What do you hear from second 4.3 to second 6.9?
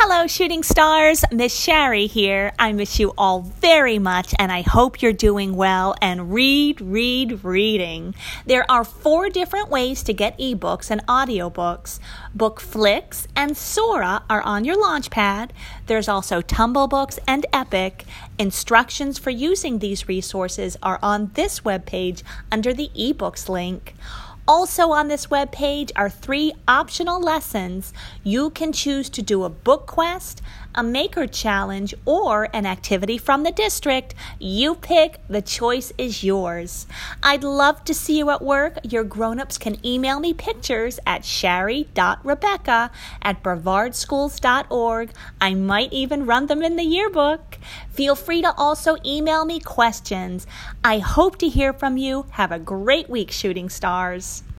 and I hope you're doing well and read,